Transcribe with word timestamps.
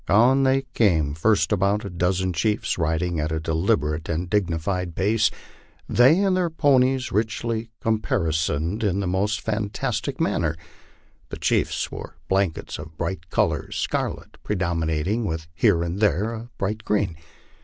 On 0.09 0.41
they 0.41 0.63
came, 0.73 1.13
first 1.13 1.51
about 1.51 1.85
a 1.85 1.89
dozen 1.91 2.33
chiefs, 2.33 2.79
riding 2.79 3.19
at 3.19 3.31
a 3.31 3.39
deliberate 3.39 4.09
and 4.09 4.27
digni 4.31 4.59
fied 4.59 4.95
puce, 4.95 5.29
they 5.87 6.17
and 6.23 6.35
their 6.35 6.49
ponies 6.49 7.11
richly 7.11 7.69
caparisoned 7.83 8.83
in 8.83 8.99
the 8.99 9.05
most 9.05 9.41
fantastic 9.41 10.19
man 10.19 10.41
ner. 10.41 10.55
The 11.29 11.37
chiefs 11.37 11.91
wore 11.91 12.15
blankets 12.27 12.79
of 12.79 12.97
bright 12.97 13.29
colors, 13.29 13.75
scarlet 13.77 14.39
predominating, 14.41 15.23
with 15.23 15.45
here 15.53 15.83
and 15.83 15.99
there 15.99 16.33
a 16.33 16.49
bright 16.57 16.83
green. 16.83 17.15